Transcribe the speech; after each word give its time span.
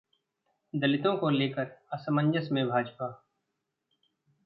दलितों 0.73 1.15
को 1.17 1.29
लेकर 1.29 1.71
असमंजस 1.93 2.49
में 2.51 2.67
भाजपा 2.67 3.09